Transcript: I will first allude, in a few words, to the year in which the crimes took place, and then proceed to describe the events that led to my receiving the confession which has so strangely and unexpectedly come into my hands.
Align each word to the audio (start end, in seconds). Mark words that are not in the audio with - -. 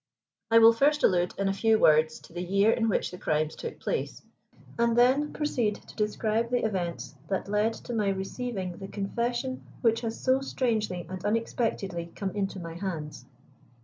I 0.49 0.57
will 0.57 0.73
first 0.73 1.03
allude, 1.03 1.35
in 1.37 1.47
a 1.47 1.53
few 1.53 1.77
words, 1.77 2.17
to 2.21 2.33
the 2.33 2.41
year 2.41 2.71
in 2.71 2.89
which 2.89 3.11
the 3.11 3.19
crimes 3.19 3.55
took 3.55 3.79
place, 3.79 4.23
and 4.79 4.97
then 4.97 5.31
proceed 5.31 5.75
to 5.75 5.95
describe 5.95 6.49
the 6.49 6.65
events 6.65 7.13
that 7.27 7.47
led 7.47 7.73
to 7.73 7.93
my 7.93 8.09
receiving 8.09 8.77
the 8.79 8.87
confession 8.87 9.63
which 9.81 10.01
has 10.01 10.19
so 10.19 10.41
strangely 10.41 11.05
and 11.07 11.23
unexpectedly 11.23 12.11
come 12.15 12.31
into 12.31 12.59
my 12.59 12.73
hands. 12.73 13.25